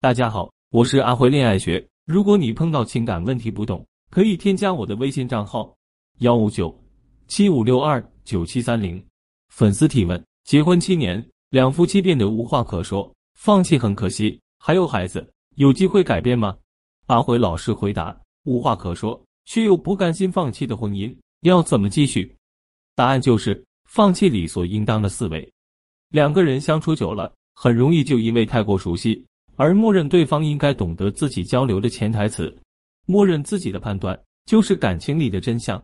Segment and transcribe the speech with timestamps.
[0.00, 1.84] 大家好，我是阿辉恋爱学。
[2.06, 5.76] 如果你碰到情感问题不懂，可以添加我的微信账号
[6.20, 6.72] 幺五九
[7.26, 9.04] 七五六二九七三零。
[9.48, 16.56] 粉丝提问：结婚七年，两夫妻变得无话可说，放弃很可惜，还有孩子，有机会改变吗？
[17.06, 22.36] 阿辉老师回答：无话可说，却又不甘心放弃的婚姻，要怎么继续？
[22.94, 25.52] 答案就是放弃理所应当的思维。
[26.10, 29.26] 两个人相处久了，很容易就因为太过熟悉。
[29.58, 32.56] 而默认对方应该懂得自己交流的潜台词，
[33.06, 34.16] 默认自己的判断
[34.46, 35.82] 就是感情里的真相。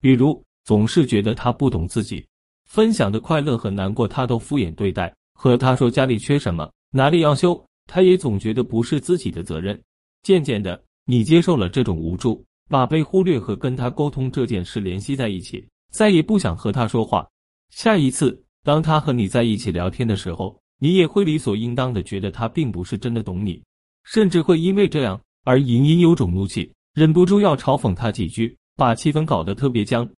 [0.00, 2.26] 比如，总是觉得他不懂自己，
[2.64, 9.78] 分享的快乐和难过他都敷衍对待，和他说家里缺什么，哪里要修，他也总觉得不是自己的责任。
[10.22, 17.28] 渐渐的，你接受了这种无助，把被忽略和跟他沟通这件事联系在一起，再也不想和他说话。
[17.68, 20.58] 下一次，当他和你在一起聊天的时候。
[20.82, 23.62] 你也会理所应当的觉得他并不是真的懂你，
[24.02, 30.10] 甚至会因为这样而隐隐有种怒气，忍不住要嘲讽他几句，把气氛搞得特别僵。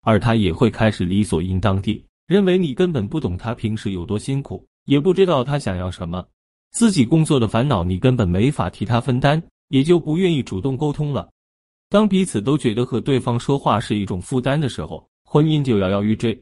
[0.00, 6.26] 而他也会开始理所应当地认为你根本不懂他平时有多辛苦，也不知道他想要什么，
[6.72, 11.30] 自己工作的烦恼你根本没法替他分担，也就不愿意主动沟通了。
[11.88, 16.36] 当彼此都觉得和对方说话是一种负担的时候，婚姻就摇摇欲坠。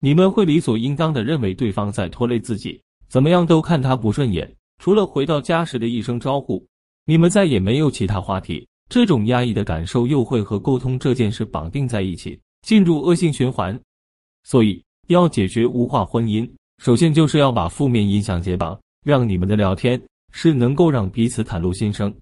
[0.00, 2.82] 你们会理所应当的认为对方在拖累自己。
[3.08, 6.64] 怎么样都看他不顺眼，除了回到家时的一声招呼，
[7.04, 8.66] 你们再也没有其他话题。
[8.88, 13.78] 这种压抑的感受又会和沟通这件事绑定在一起，进入恶性循环。
[14.44, 16.48] 所以，要解决无话婚姻，
[16.78, 22.14] 首先就是要把负面影响解绑，让你们的聊天是能够让彼此袒露心声，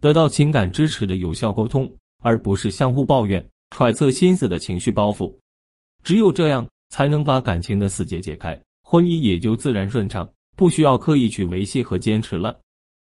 [0.00, 1.90] 得到情感支持的有效沟通，
[2.22, 5.34] 而不是相互抱怨、揣测心思的情绪包袱。
[6.02, 8.58] 只有这样，才能把感情的死结解开。
[8.88, 12.56] 婚姻也就自然顺畅，不需要刻意去维系和坚持了。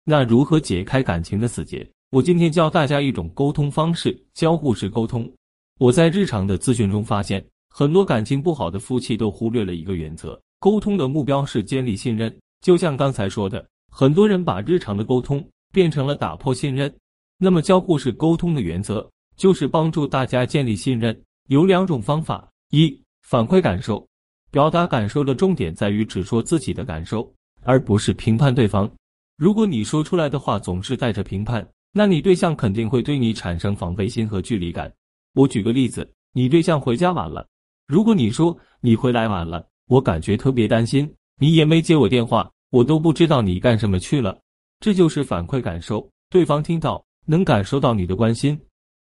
[0.03, 1.87] 那如何解开感情的死结？
[2.09, 5.31] 我今天教大家一种沟通方式——交互式沟通。
[5.77, 12.35] 我在日常的咨询中发现，很多感情不好的夫妻都忽略了一个原则：沟通的目标是建立信任。
[12.61, 16.91] 就像刚才说的，很多人把日常的沟通变成了打破信任。
[17.37, 19.07] 那么，交互式沟通的原则
[19.37, 21.15] 就是帮助大家建立信任。
[21.47, 24.08] 有两种方法：一、反馈感受。
[24.51, 27.31] 表达感受的重点在于只说自己的感受，
[27.63, 28.89] 而不是评判对方。
[29.37, 34.91] 如果你说出来的话总是带着评判，那你对象肯定会对你产生防备心和距离感。
[35.33, 37.47] 我举个例子，你对象回家晚了，
[37.87, 44.37] 如果你说你回来晚了，我感觉特别担心，你也没接我电话，我都不知道你干什么去了。
[44.79, 48.59] 这就是反馈感受，对方听到能感受到你的关心。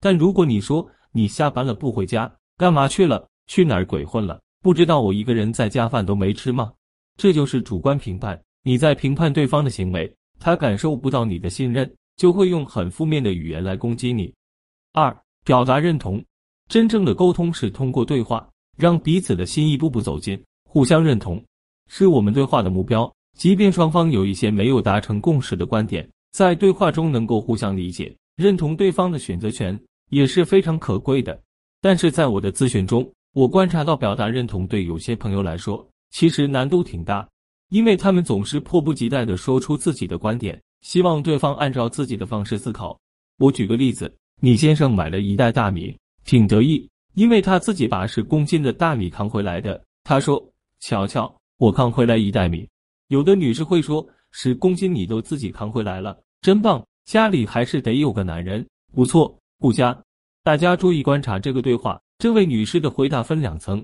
[0.00, 3.26] 但如果你说你下班了不回家，干嘛去了？
[3.46, 4.40] 去哪儿鬼混了？
[4.62, 6.72] 不知道我一个人在家饭都没吃吗？
[7.16, 8.40] 这就是主观评判。
[8.62, 14.32] 你在评判对方的行为，他感受不到你的信任，就会用很负面的语言来攻击你。
[14.92, 16.22] 二、表达认同。
[16.68, 21.42] 真正的沟通是通过对话，让彼此的心一步步走近，互相认同，
[21.88, 23.10] 是我们对话的目标。
[23.36, 29.76] 即便双方有一些没有达成共识的观点，在对话中能够互相理解、认同对方的选择权，
[30.10, 31.40] 也是非常可贵的。
[31.80, 37.28] 但是在我的咨询中，我观察到，表达认同对有些朋友来说，其实难度挺大，
[37.68, 42.98] 因为他们总是迫不及待的说出自己的观点，希望对方按照自己的方式思考。
[43.38, 49.80] 我举个例子，你先生买了一袋大米，挺得意，因为他自己把十公斤的大米扛回来的。
[50.02, 50.44] 他说
[50.80, 52.68] ：“瞧瞧，我扛回来一袋米。”
[53.06, 56.84] 有的女士会说：“十公斤你都自己扛回来了，真棒！
[57.04, 59.96] 家里还是得有个男人，不错，顾家。”
[60.42, 62.00] 大家注意观察这个对话。
[62.20, 63.82] 这位女士的回答分两层，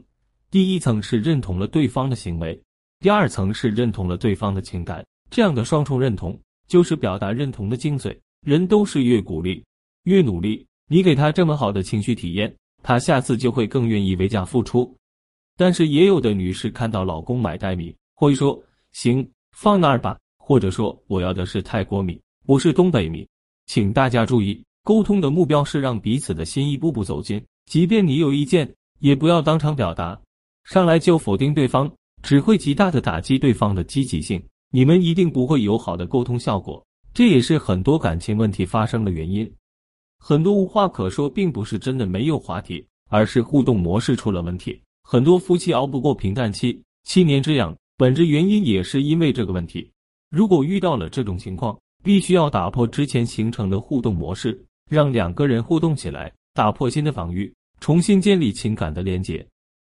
[0.50, 2.62] 第一层是认同了对方的行为，
[3.00, 5.02] 第二层是认同了对方的情感。
[5.30, 6.38] 这样的双重认同
[6.68, 8.14] 就是表达认同的精髓。
[8.42, 9.64] 人都是越鼓励
[10.02, 14.94] 越努力，你给他这么好的情绪体验，他下次就会更愿意为家付出。
[15.56, 23.26] 但是也有的女士看到老公买袋米，会说：“行，放那儿吧。”或者说：“我要的是泰国米，不是东北米。”
[23.64, 27.42] 请大家注意，沟通的目标是让彼此的心一步步走近。
[27.66, 30.18] 即便你有意见，也不要当场表达，
[30.64, 31.92] 上来就否定对方，
[32.22, 34.42] 只会极大的打击对方的积极性。
[34.70, 39.50] 你们一定不会有好的沟通效果，这也是很多感情问题发生的原因。
[40.18, 44.80] 很多无话可说，并不是真的没有话题，而是互动模式出了问题。
[45.02, 49.88] 很多夫妻熬不过平淡期，七年之痒，本质原因也是因为这个问题。
[50.30, 54.60] 如果遇到了这种情况，必须要打破之前形成的互动模式，
[54.90, 56.32] 让两个人互动起来。
[56.56, 59.46] 打破新的防御，重新建立情感的连结。